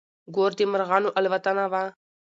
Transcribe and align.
ګور 0.35 0.51
د 0.57 0.59
مرغانو 0.71 1.09
الوتنه 1.19 1.65
وه. 1.71 1.83